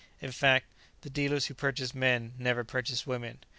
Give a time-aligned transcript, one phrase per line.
[0.19, 0.65] In fact,
[1.01, 3.37] the dealers who purchase men never purchase women.